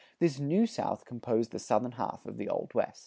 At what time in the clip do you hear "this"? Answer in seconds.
0.17-0.39